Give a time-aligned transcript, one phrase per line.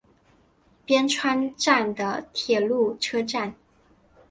[0.83, 3.53] 边川站的铁路车站。